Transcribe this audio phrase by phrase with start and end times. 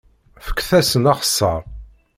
[0.45, 1.61] Fket-asen axeṣṣar!